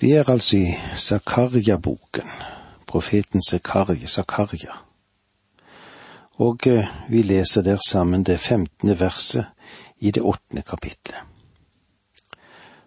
[0.00, 2.28] Vi er altså i Zakaria-boken,
[2.86, 4.76] profeten Zakaria, Zakaria.
[6.38, 9.46] Og eh, vi leser der sammen det femtende verset
[9.98, 11.18] i det åttende kapitlet.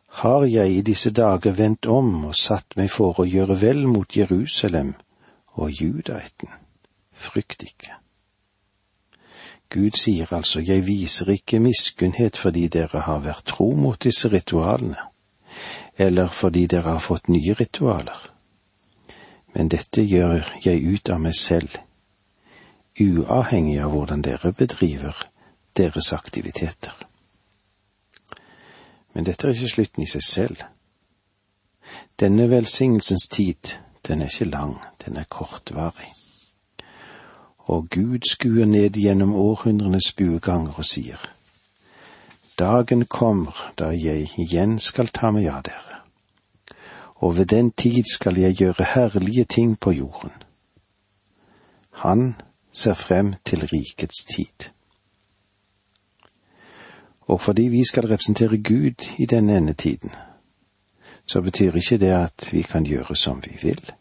[0.07, 4.15] Har jeg i disse dager vendt om og satt meg for å gjøre vel mot
[4.15, 4.95] Jerusalem
[5.59, 6.47] og judaeten?
[7.11, 7.99] Frykt ikke.
[9.71, 15.10] Gud sier altså, jeg viser ikke miskunnhet fordi dere har vært tro mot disse ritualene,
[16.01, 18.19] eller fordi dere har fått nye ritualer.
[19.53, 21.75] Men dette gjør jeg ut av meg selv,
[22.99, 25.25] uavhengig av hvordan dere bedriver
[25.77, 26.95] deres aktiviteter.
[29.13, 30.63] Men dette er ikke slutten i seg selv.
[32.19, 33.75] Denne velsignelsens tid,
[34.07, 36.11] den er ikke lang, den er kortvarig
[37.71, 41.21] og Gud skuer ned gjennom århundrenes bueganger og sier,
[42.59, 45.90] Dagen kommer da jeg igjen skal ta meg av dere,
[47.21, 50.31] og ved den tid skal jeg gjøre herlige ting på jorden.
[51.91, 52.35] Han
[52.71, 54.69] ser frem til rikets tid.
[57.21, 60.11] Og fordi vi skal representere Gud i denne endetiden,
[61.25, 63.91] så betyr ikke det at vi kan gjøre som vi vil.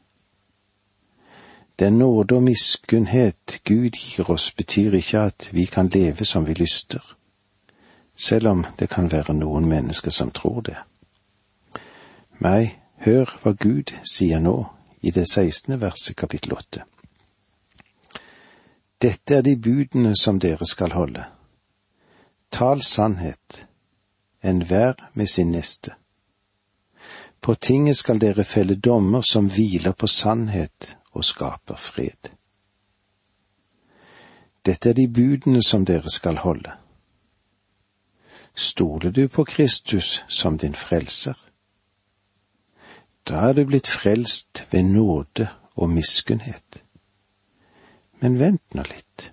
[1.79, 6.55] Den nåde og miskunnhet Gud gir oss, betyr ikke at vi kan leve som vi
[6.55, 7.17] lyster,
[8.17, 10.77] selv om det kan være noen mennesker som tror det.
[12.41, 14.56] Nei, hør hva Gud sier nå
[15.01, 16.84] i det sekstende verset kapittel åtte.
[19.01, 21.25] Dette er de budene som dere skal holde.
[22.53, 23.67] Tal sannhet,
[24.43, 25.95] enhver med sin neste.
[27.41, 32.28] På tinget skal dere felle dommer som hviler på sannhet og skaper fred.
[34.67, 36.73] Dette er de budene som dere skal holde.
[38.55, 41.50] Stoler du på Kristus som din frelser?
[43.31, 45.47] Da er du blitt frelst ved nåde
[45.78, 46.83] og miskunnhet.
[48.20, 49.31] Men vent nå litt.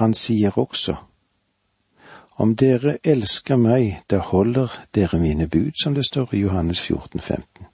[0.00, 0.96] Han sier også,
[2.42, 7.20] om dere elsker meg, da holder dere mine bud, som det står i Johannes 14,
[7.20, 7.66] 15.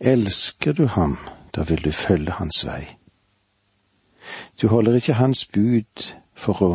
[0.00, 1.16] Elsker du ham,
[1.56, 2.84] da vil du følge hans vei.
[4.62, 6.70] Du holder ikke hans bud for å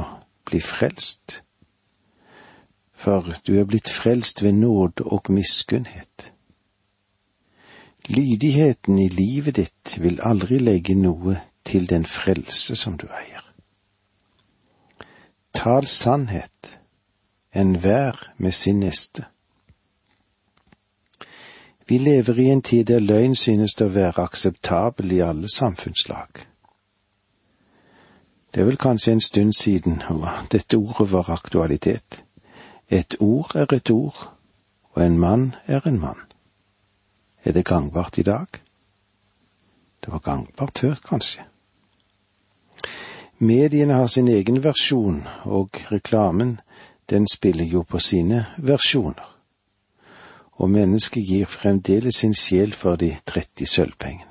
[0.50, 1.40] bli frelst,
[2.94, 6.34] for du er blitt frelst ved nåde og miskunnhet.
[8.10, 13.44] Lydigheten i livet ditt vil aldri legge noe til den frelse som du eier.
[15.54, 16.80] Tal sannhet,
[17.54, 19.26] enhver med sin neste.
[21.86, 26.42] Vi lever i en tid der løgn synes å være akseptabel i alle samfunnslag.
[28.54, 30.02] Det er vel kanskje en stund siden
[30.52, 32.24] dette ordet var aktualitet.
[32.90, 34.34] Et ord er et ord,
[34.92, 36.29] og en mann er en mann.
[37.50, 38.48] Er det gangbart i dag?
[40.06, 41.42] Det var gangbart hørt, kanskje.
[43.40, 46.60] Mediene har sin egen versjon, og reklamen,
[47.10, 49.40] den spiller jo på sine versjoner
[50.60, 54.26] og mennesket gir fremdeles sin sjel for de 30 sølvpengene.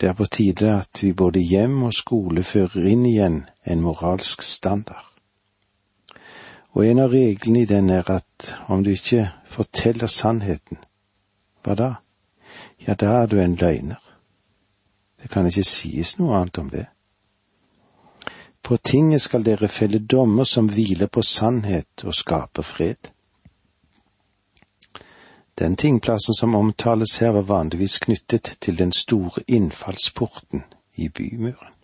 [0.00, 4.44] Det er på tide at vi både hjem og skole fører inn igjen en moralsk
[4.46, 5.06] standard.
[6.76, 10.78] Og en av reglene i den er at om du ikke forteller sannheten,
[11.68, 11.90] hva da?
[12.80, 14.00] Ja, da er du en løgner.
[15.22, 16.86] Det kan ikke sies noe annet om det.
[18.62, 23.10] På tinget skal dere felle dommer som hviler på sannhet og skaper fred.
[25.58, 30.62] Den tingplassen som omtales her, var vanligvis knyttet til den store innfallsporten
[30.94, 31.74] i bymuren,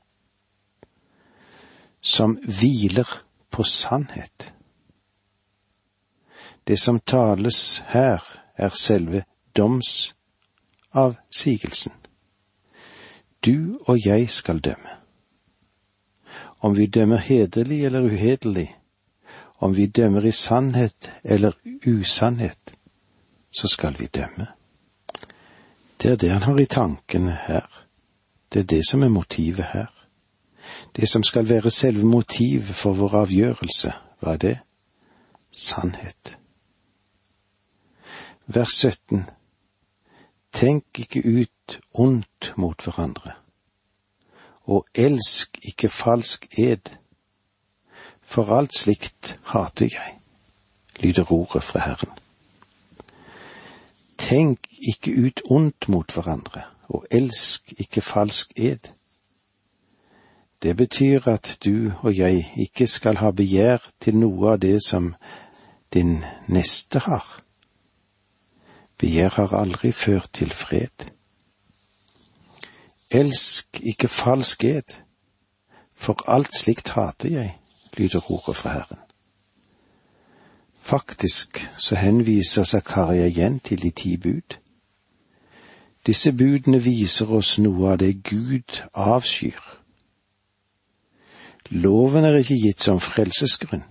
[2.00, 3.08] som hviler
[3.50, 4.52] på sannhet.
[6.64, 8.22] Det som tales her,
[8.56, 9.24] er selve
[9.56, 11.92] domsavsigelsen.
[13.46, 14.88] Du og jeg skal dømme.
[16.60, 18.76] Om vi dømmer hederlig eller uhederlig,
[19.58, 21.52] om vi dømmer i sannhet eller
[21.86, 22.74] usannhet,
[23.58, 24.46] så skal vi dømme.
[26.02, 27.84] Det er det han har i tankene her.
[28.52, 29.86] Det er det som er motivet her.
[30.96, 34.58] Det som skal være selve motivet for vår avgjørelse, hva er det?
[35.52, 36.38] Sannhet.
[38.46, 39.30] Vers 17.
[40.54, 43.32] Tenk ikke ut ondt mot hverandre,
[44.70, 46.94] og elsk ikke falsk ed,
[48.22, 50.14] for alt slikt hater jeg,
[51.00, 52.14] lyder ordet fra Herren.
[54.18, 58.94] Tenk ikke ut ondt mot hverandre, og elsk ikke falsk ed.
[60.62, 65.16] Det betyr at du og jeg ikke skal ha begjær til noe av det som
[65.94, 67.43] din neste har.
[69.04, 71.10] Begjær har aldri ført til fred.
[73.10, 74.94] Elsk ikke falsk ed,
[75.94, 77.58] for alt slikt hater jeg,
[77.98, 79.02] lyder ordet fra Herren.
[80.80, 84.56] Faktisk så henviser Zakaria igjen til de ti bud.
[86.06, 89.60] Disse budene viser oss noe av det Gud avskyr.
[91.70, 93.84] Loven er ikke gitt som frelsesgrunn,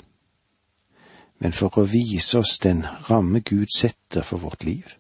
[1.37, 2.81] men for å vise oss den
[3.11, 4.97] ramme Gud setter for vårt liv.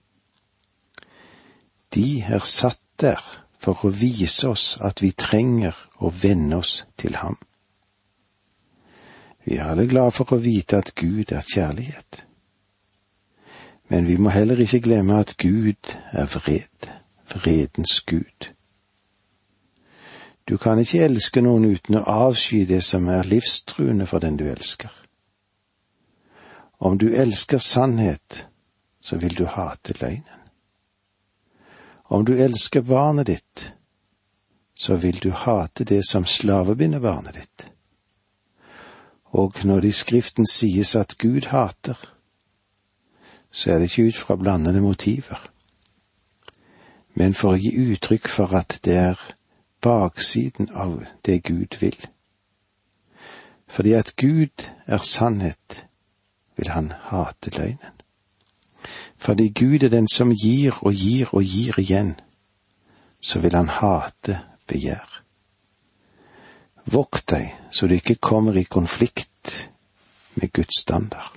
[1.93, 3.21] De er satt der
[3.59, 7.37] for å vise oss at vi trenger å venne oss til ham.
[9.43, 12.25] Vi er alle glad for å vite at Gud er kjærlighet.
[13.91, 16.91] Men vi må heller ikke glemme at Gud er vred,
[17.33, 18.49] vredens Gud.
[20.47, 24.47] Du kan ikke elske noen uten å avsky det som er livstruende for den du
[24.51, 24.91] elsker.
[26.83, 28.47] Om du elsker sannhet,
[29.01, 30.42] så vil du hate løgnen.
[32.13, 33.73] Om du elsker barnet ditt,
[34.77, 37.63] så vil du hate det som slavebinder barnet ditt.
[39.33, 41.97] Og når det i Skriften sies at Gud hater,
[43.49, 45.41] så er det ikke ut fra blandede motiver,
[47.17, 49.25] men for å gi uttrykk for at det er
[49.81, 51.97] baksiden av det Gud vil.
[53.65, 55.87] Fordi at Gud er sannhet,
[56.61, 58.02] vil han hate løgnen.
[59.23, 62.15] Fordi Gud er den som gir og gir og gir igjen,
[63.21, 65.21] så vil han hate begjær.
[66.91, 69.69] Vokt deg så du ikke kommer i konflikt
[70.35, 71.31] med Guds standard.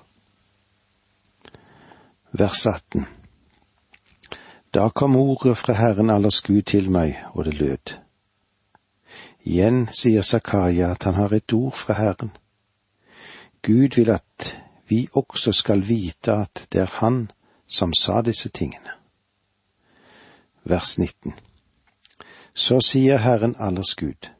[2.32, 3.06] Vers 18
[4.74, 7.94] Da kom ordet fra Herren allers Gud til meg, og det lød.
[9.46, 12.34] Igjen sier Zakaria at han har et ord fra Herren.
[13.62, 14.56] Gud vil at
[14.90, 17.28] vi også skal vite at det er Han
[17.68, 18.90] som sa disse tingene.
[20.64, 21.32] Vers 19
[22.54, 24.30] Så sier Herren allers Gud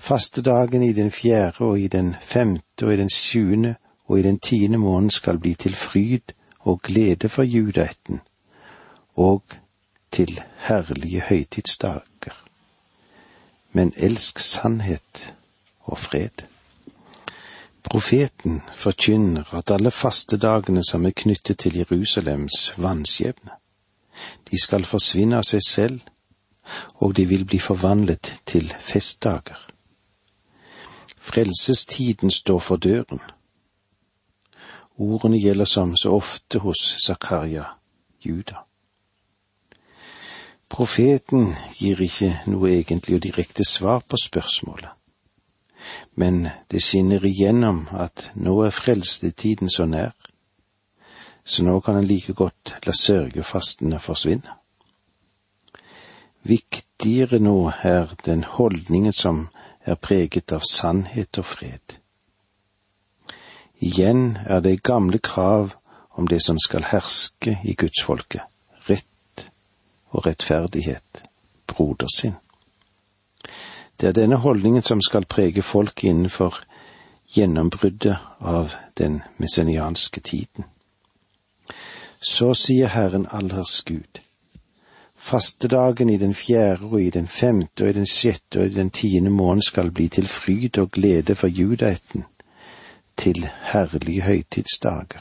[0.00, 3.74] Fastedagen i den fjerde og i den femte og i den sjuende
[4.06, 8.20] og i den tiende måneden skal bli til fryd og glede for judaetten
[9.14, 9.42] og
[10.12, 12.44] til herlige høytidsdager.
[13.72, 15.34] Men elsk sannhet
[15.80, 16.46] og fred.
[17.82, 23.56] Profeten forkynner at alle fastedagene som er knyttet til Jerusalems vannskjebne,
[24.50, 26.00] de skal forsvinne av seg selv,
[27.00, 29.58] og de vil bli forvandlet til festdager.
[31.18, 33.20] Frelsestiden står for døren.
[34.98, 37.64] Ordene gjelder som så ofte hos Zakaria,
[38.20, 38.64] Juda.
[40.70, 44.90] Profeten gir ikke noe egentlig og direkte svar på spørsmålet,
[46.14, 50.12] men det skinner igjennom at nå er frelstetiden så nær,
[51.44, 54.56] så nå kan en like godt la sørgefastene forsvinne.
[56.42, 59.48] Viktigere nå er den holdningen som
[59.84, 61.96] er preget av sannhet og fred.
[63.80, 65.74] Igjen er det gamle krav
[66.10, 68.42] om det som skal herske i gudsfolket,
[68.88, 69.46] rett
[70.10, 71.22] og rettferdighet,
[71.66, 72.36] brodersinn.
[74.00, 76.62] Det er denne holdningen som skal prege folk innenfor
[77.34, 80.64] gjennombruddet av den messenianske tiden.
[82.20, 84.20] Så sier Herren allers Gud,
[85.20, 88.90] Fastedagen i den fjerde og i den femte og i den sjette og i den
[88.90, 92.24] tiende måneden skal bli til fryd og glede for judaetten,
[93.16, 95.20] til herlige høytidsdager.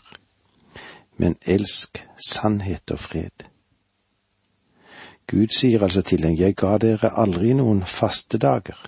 [1.17, 3.48] Men elsk sannhet og fred.
[5.29, 8.79] Gud sier altså til dem, jeg ga dere aldri noen fastedager.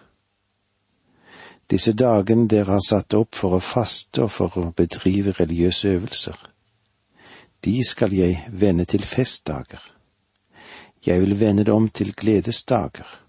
[1.69, 6.37] Disse dagene dere har satt opp for å faste og for å bedrive religiøse øvelser,
[7.61, 9.83] de skal jeg vende til festdager
[11.05, 13.19] jeg vil vende det om til gledesdager.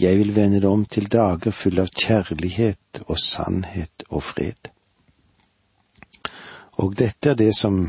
[0.00, 4.70] Jeg vil vende det om til dager fulle av kjærlighet og sannhet og fred.
[6.82, 7.86] Og dette er det som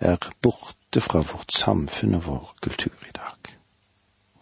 [0.00, 3.31] er borte fra vårt samfunn og vår kultur i dag.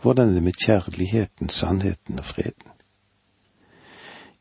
[0.02, 2.71] Hvordan er det med kjærligheten, sannheten og freden?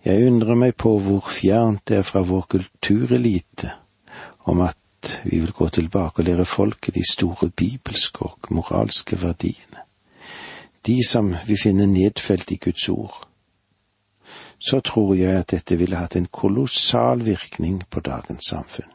[0.06, 3.74] Jeg undrer meg på hvor fjernt det er fra vår kulturelite
[4.48, 4.78] om at
[5.24, 9.84] vi vil gå tilbake og lære folket de store bibelske og moralske verdiene,
[10.88, 13.28] de som vi finner nedfelt i Guds ord,
[14.60, 18.92] så tror jeg at dette ville hatt en kolossal virkning på dagens samfunn.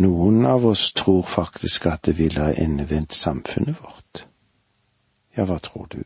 [0.00, 3.99] Noen av oss tror faktisk at det ville ha endevendt samfunnet vårt.
[5.36, 6.02] Ja, hva tror du?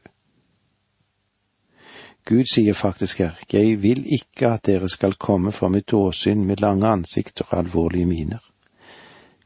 [2.25, 6.63] Gud sier faktisk her, jeg vil ikke at dere skal komme for mitt åsyn med
[6.65, 8.41] lange ansikter og alvorlige miner.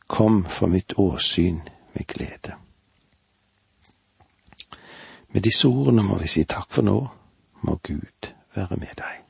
[0.08, 1.60] kom for mitt åsyn
[1.92, 2.54] med glede.
[5.32, 6.96] Med disse ordene må vi si takk for nå,
[7.60, 9.20] må Gud være med deg.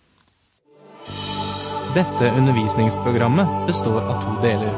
[1.99, 4.75] Dette undervisningsprogrammet består av to deler.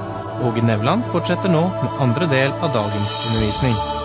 [0.49, 4.00] Åge Nevland fortsetter nå med andre del av dagens undervisning.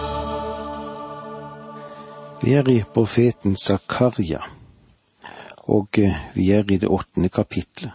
[2.42, 4.42] Vi er i profeten Zakaria,
[5.72, 7.94] og eh, vi er i det åttende kapitlet.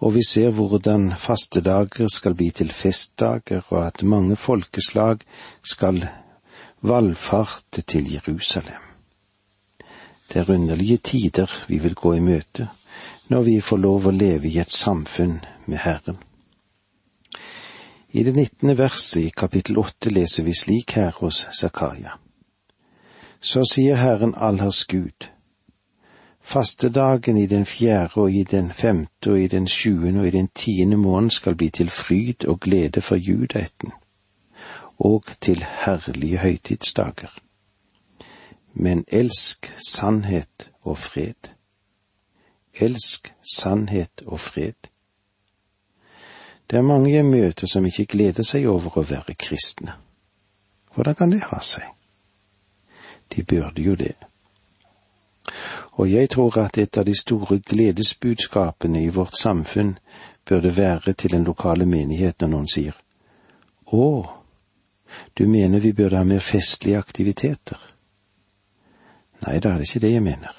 [0.00, 5.20] Og vi ser hvordan fastedager skal bli til festdager, og at mange folkeslag
[5.62, 6.06] skal
[6.80, 8.80] valfarte til Jerusalem.
[10.32, 12.68] Det er underlige tider vi vil gå i møte
[13.28, 16.18] når vi får lov å leve i et samfunn med Herren.
[18.12, 22.18] I det nittende verset i kapittel åtte leser vi slik her hos Zakaria.
[23.44, 25.28] Så sier Herren Allers Gud,
[26.40, 30.48] fastedagen i den fjerde og i den femte og i den sjuende og i den
[30.54, 33.92] tiende måneden skal bli til fryd og glede for judaetten,
[34.98, 37.36] og til herlige høytidsdager.
[38.72, 41.52] Men elsk sannhet og fred.
[42.74, 44.88] Elsk sannhet og fred.
[46.70, 49.92] Det er mange jeg møter som ikke gleder seg over å være kristne.
[50.94, 51.93] Hvordan kan det ha seg?
[53.36, 54.14] De burde jo det.
[55.92, 59.98] Og jeg tror at et av de store gledesbudskapene i vårt samfunn
[60.48, 62.96] burde være til den lokale menighet når noen sier
[63.86, 64.06] Å,
[65.38, 67.78] du mener vi burde ha mer festlige aktiviteter?
[69.44, 70.54] Nei, da er det ikke det jeg mener.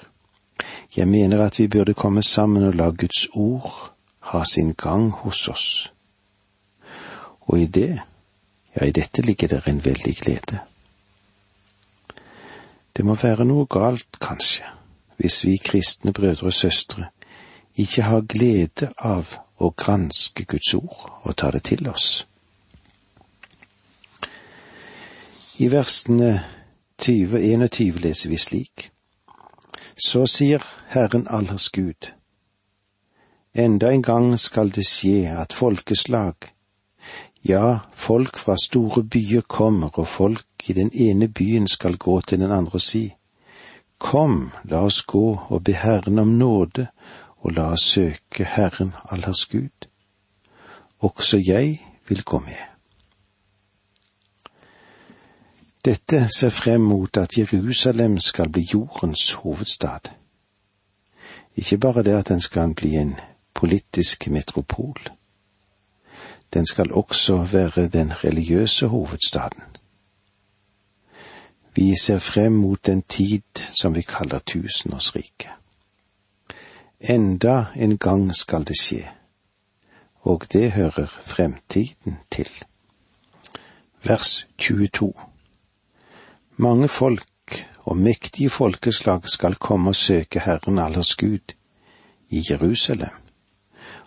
[0.96, 3.92] Jeg mener at vi burde komme sammen og la Guds ord
[4.30, 5.66] ha sin gang hos oss.
[7.46, 8.00] Og i det,
[8.76, 10.62] ja, i dette ligger det en veldig glede.
[12.96, 14.64] Det må være noe galt, kanskje,
[15.20, 17.10] hvis vi kristne brødre og søstre
[17.76, 22.24] ikke har glede av å granske Guds ord og ta det til oss.
[25.60, 26.30] I versene
[27.04, 28.90] 20 og 21 leser vi slik.
[29.96, 32.12] Så sier Herren allers Gud,
[33.52, 36.55] enda en gang skal det skje at folkeslag,
[37.48, 42.40] ja, folk fra store byer kommer, og folk i den ene byen skal gå til
[42.40, 43.14] den andre og si,
[43.98, 46.86] Kom, la oss gå og be Herren om nåde,
[47.40, 49.88] og la oss søke Herren allers Gud.
[51.00, 52.60] Også jeg vil gå med.
[55.84, 60.10] Dette ser frem mot at Jerusalem skal bli jordens hovedstad.
[61.56, 63.14] Ikke bare det at den skal bli en
[63.54, 64.98] politisk metropol.
[66.56, 69.62] Den skal også være den religiøse hovedstaden.
[71.74, 73.42] Vi ser frem mot den tid
[73.80, 75.50] som vi kaller tusenårsriket.
[77.00, 79.10] Enda en gang skal det skje,
[80.20, 82.48] og det hører fremtiden til.
[84.02, 85.12] Vers 22
[86.56, 91.54] mange folk og mektige folkeslag skal komme og søke Herren allers Gud
[92.28, 93.12] i Jerusalem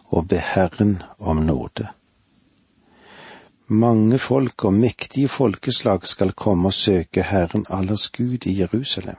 [0.06, 1.88] og be Herren om nåde.
[3.72, 9.16] Mange folk og mektige folkeslag skal komme og søke Herren allers Gud i Jerusalem.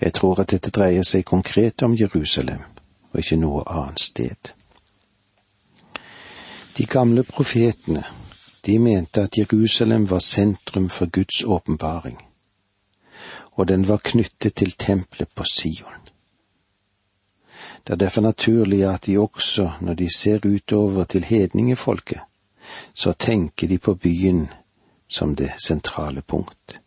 [0.00, 2.62] Jeg tror at dette dreier seg konkret om Jerusalem,
[3.12, 4.52] og ikke noe annet sted.
[6.78, 8.04] De gamle profetene
[8.66, 12.16] de mente at Jerusalem var sentrum for Guds åpenbaring,
[13.52, 16.00] og den var knyttet til tempelet på Sion.
[17.84, 22.20] Det er derfor naturlig at de også, når de ser utover til hedningefolket,
[22.94, 24.48] så tenker de på byen
[25.08, 26.80] som det sentrale punkt.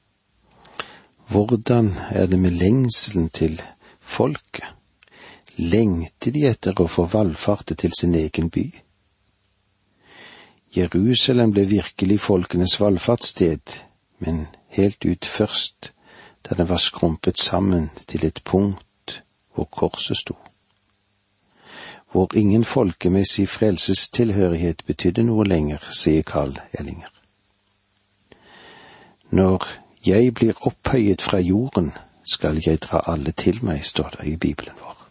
[1.28, 3.62] Hvordan er det med lengselen til
[4.00, 4.66] folket?
[5.58, 8.66] Lengter de etter å få valfarte til sin egen by?
[10.74, 13.76] Jerusalem ble virkelig folkenes valfartssted,
[14.20, 15.92] men helt ut først
[16.44, 19.22] da den var skrumpet sammen til et punkt
[19.54, 20.36] hvor korset sto.
[22.14, 27.10] Hvor ingen folkemessig frelsestilhørighet betydde noe lenger, sier Carl Ellinger.
[29.34, 29.66] Når
[30.06, 31.92] jeg blir opphøyet fra jorden,
[32.24, 35.08] skal jeg dra alle til meg, står det i Bibelen vår.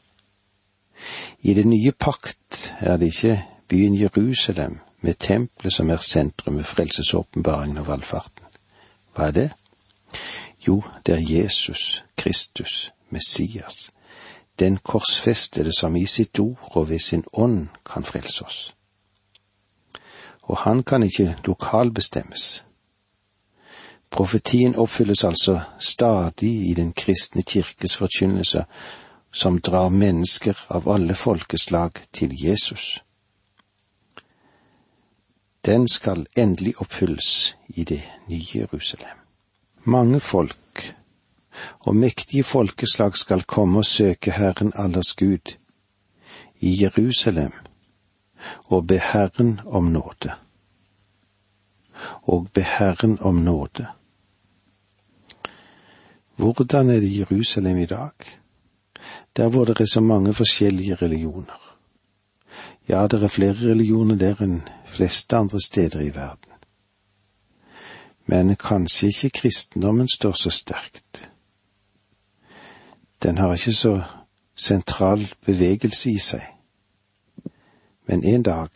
[1.42, 6.64] I det nye pakt er det ikke byen Jerusalem, med tempelet som er sentrum ved
[6.64, 8.46] frelsesåpenbaringen og valfarten.
[9.14, 9.50] Hva er det?
[10.66, 13.90] Jo, det er Jesus Kristus, Messias,
[14.62, 18.58] den korsfestede som i sitt ord og ved sin ånd kan frelse oss.
[20.42, 22.64] Og han kan ikke lokalbestemmes.
[24.10, 28.64] Profetien oppfylles altså stadig i den kristne kirkes forkynnelse,
[29.32, 33.02] som drar mennesker av alle folkeslag til Jesus.
[35.66, 39.18] den skal endelig oppfylles i det nye Jerusalem.
[39.84, 40.56] Mange folk
[41.80, 45.56] og mektige folkeslag skal komme og søke Herren allers Gud
[46.60, 47.52] i Jerusalem
[48.64, 50.32] og be Herren om nåde.
[52.22, 53.86] Og be Herren om nåde.
[56.36, 58.12] Hvordan er det i Jerusalem i dag?
[59.36, 61.76] Der hvor det er så mange forskjellige religioner.
[62.88, 66.50] Ja, det er flere religioner der enn fleste andre steder i verden.
[68.26, 71.31] Men kanskje ikke kristendommen står så sterkt.
[73.22, 74.02] Den har ikke så
[74.54, 76.42] sentral bevegelse i seg.
[78.06, 78.68] Men en dag,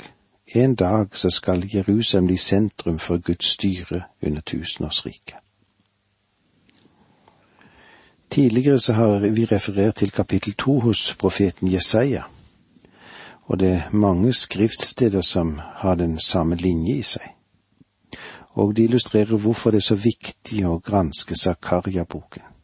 [0.54, 5.36] en dag så skal Jerusalem bli sentrum for Guds styre under tusenårsriket.
[8.30, 12.22] Tidligere så har vi referert til kapittel to hos profeten Jesaja,
[13.42, 17.32] og det er mange skriftsteder som har den samme linje i seg.
[18.50, 22.55] Og de illustrerer hvorfor det er så viktig å granske Zakaria-boken.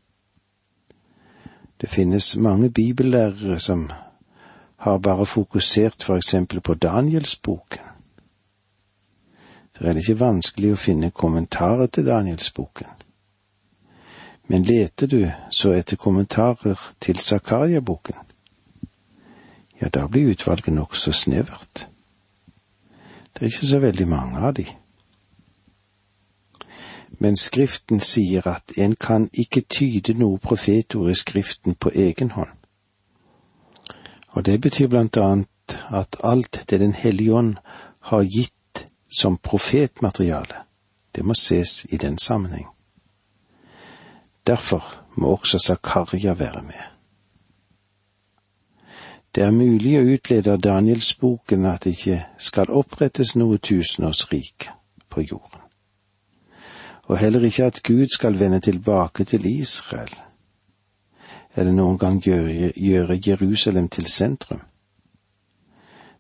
[1.83, 3.91] Det finnes mange bibellærere som
[4.77, 7.81] har bare fokusert for eksempel på Danielsboken.
[9.77, 12.87] Så er ikke vanskelig å finne kommentarer til Danielsboken.
[14.47, 18.15] Men leter du så etter kommentarer til Zakaria-boken,
[19.81, 21.89] ja, da blir utvalget nokså snevert.
[23.35, 24.69] Det er ikke så veldig mange av de.
[27.23, 32.51] Men Skriften sier at en kan ikke tyde noe profetord i Skriften på egen hånd.
[34.35, 37.57] Og det betyr blant annet at alt det Den hellige ånd
[38.11, 40.65] har gitt som profetmateriale,
[41.15, 42.67] det må ses i den sammenheng.
[44.47, 44.83] Derfor
[45.15, 46.83] må også Zakaria være med.
[49.35, 54.69] Det er mulig å utlede av Danielsboken at det ikke skal opprettes noe tusenårsrik
[55.09, 55.62] på jorden,
[57.03, 60.15] og heller ikke at Gud skal vende tilbake til Israel,
[61.57, 64.61] eller noen gang gjøre, gjøre Jerusalem til sentrum.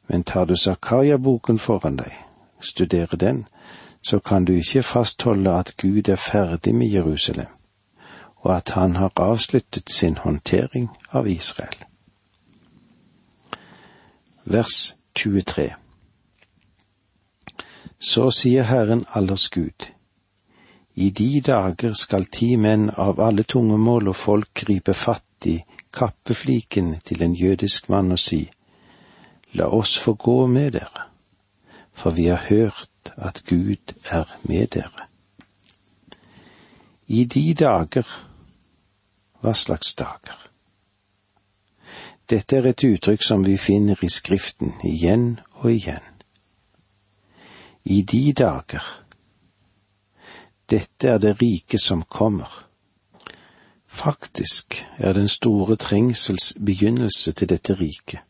[0.08, 2.12] Men tar du Zakaria-boken foran deg,
[2.60, 3.46] studerer den,
[4.02, 7.46] så kan du ikke fastholde at Gud er ferdig med Jerusalem,
[8.36, 11.84] og at han har avsluttet sin håndtering av Israel.
[14.44, 15.70] Vers 23
[18.00, 19.91] Så sier Herren allers Gud,
[20.94, 25.56] i de dager skal ti menn av alle tungemål og folk gripe fatt i
[25.92, 28.48] kappefliken til en jødisk mann og si,
[29.52, 31.08] La oss få gå med dere,
[31.92, 35.08] for vi har hørt at Gud er med dere.
[37.06, 38.08] I de dager,
[39.40, 40.38] hva slags dager?
[42.30, 46.06] Dette er et uttrykk som vi finner i Skriften igjen og igjen.
[47.84, 49.01] I de dager,
[50.72, 52.68] dette er det rike som kommer.
[53.86, 58.20] Faktisk er den store trengsels begynnelse til dette riket,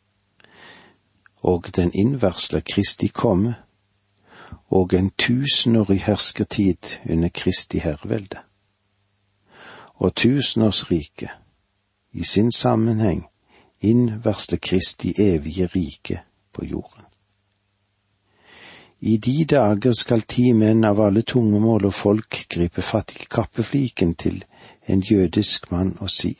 [1.36, 3.54] og den innvarsler Kristi komme,
[4.66, 8.38] og en tusenårig herskertid under Kristi herrevelde.
[9.94, 11.30] Og tusenårsriket,
[12.12, 13.26] i sin sammenheng,
[13.80, 16.20] innvarsler Kristi evige rike
[16.52, 17.01] på jorden.
[19.04, 24.14] I de dager skal ti menn av alle tungemål og folk gripe fatt i kappefliken
[24.14, 24.44] til
[24.86, 26.36] en jødisk mann og si,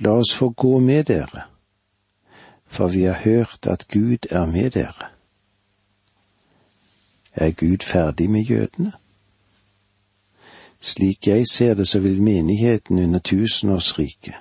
[0.00, 1.46] La oss få gå med dere,
[2.66, 5.08] for vi har hørt at Gud er med dere.
[7.34, 8.92] Er Gud ferdig med jødene?
[10.80, 14.34] Slik jeg ser det, så vil menigheten under tusenårsriket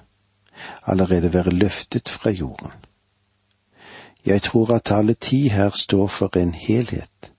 [0.83, 2.80] allerede være løftet fra jorden.
[4.25, 7.33] Jeg tror at tallet ti her står for en helhet,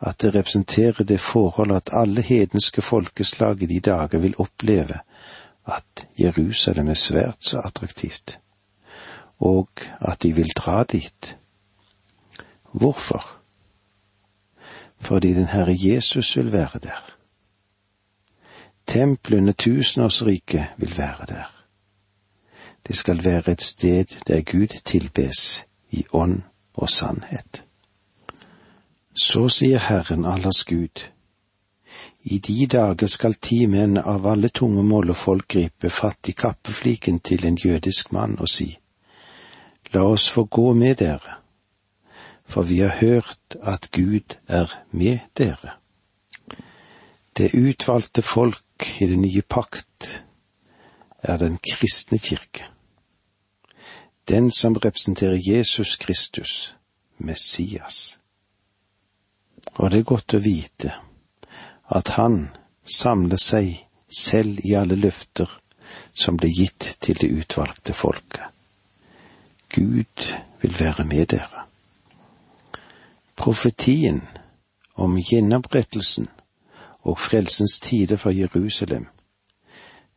[0.00, 4.98] at det representerer det forhold at alle hedenske folkeslag i de dager vil oppleve
[5.66, 8.38] at Jerusalem er svært så attraktivt,
[9.38, 9.68] og
[10.00, 11.36] at de vil dra dit.
[12.72, 13.30] Hvorfor?
[14.98, 17.12] Fordi den Herre Jesus vil være der.
[18.86, 21.55] Tempelet under tusenårsriket vil være der.
[22.88, 26.42] Det skal være et sted der Gud tilbes i ånd
[26.74, 27.64] og sannhet.
[29.14, 31.02] Så sier Herren allers Gud,
[32.22, 37.18] i de dager skal ti menn av alle tungemål og folk gripe fatt i kappefliken
[37.20, 38.76] til en jødisk mann og si,
[39.94, 41.38] La oss få gå med dere,
[42.44, 45.78] for vi har hørt at Gud er med dere.
[47.36, 50.22] Det utvalgte folk i den nye pakt
[51.22, 52.66] er den kristne kirke
[54.28, 56.74] den som representerer Jesus Kristus,
[57.18, 58.18] Messias.
[59.74, 60.94] Og det er godt å vite
[61.88, 62.48] at Han
[62.84, 65.50] samler seg selv i alle løfter
[66.14, 68.44] som ble gitt til det utvalgte folket.
[69.68, 70.26] Gud
[70.62, 71.66] vil være med dere.
[73.36, 74.22] Profetien
[74.94, 76.28] om gjenopprettelsen
[77.06, 79.06] og frelsens tider for Jerusalem,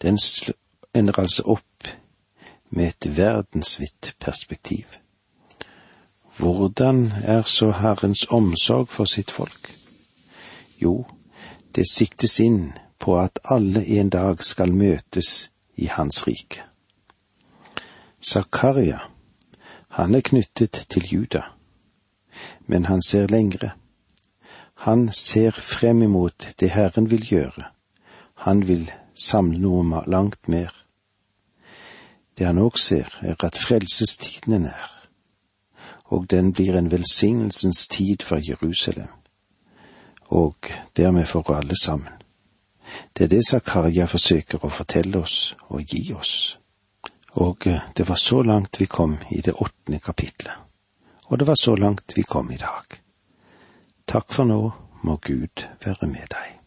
[0.01, 0.17] den
[0.93, 1.89] ender altså opp
[2.69, 4.85] med et verdensvidt perspektiv.
[6.37, 9.75] Hvordan er så Herrens omsorg for sitt folk?
[10.81, 11.05] Jo,
[11.75, 16.63] det siktes inn på at alle en dag skal møtes i Hans rike.
[18.23, 18.99] Zakaria,
[19.87, 21.41] han er knyttet til Juda,
[22.67, 23.71] men han ser lengre.
[24.73, 27.65] Han ser frem imot det Herren vil gjøre.
[28.35, 30.71] Han vil samle noe langt mer.
[32.39, 34.91] Det han òg ser, er at frelsestiden er nær,
[36.05, 39.09] og den blir en velsignelsens tid for Jerusalem,
[40.31, 40.55] og
[40.97, 42.13] dermed for alle sammen.
[43.17, 46.59] Det er det Zakaria forsøker å fortelle oss og gi oss.
[47.43, 50.55] Og eh, det var så langt vi kom i det åttende kapitlet.
[51.27, 52.99] Og det var så langt vi kom i dag.
[54.07, 54.61] Takk for nå,
[55.03, 56.58] må Gud være med deg.